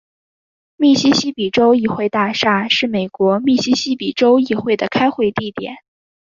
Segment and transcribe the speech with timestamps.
[0.77, 5.75] 密西西比州议会大厦是美国密西西比州议会的开会地点。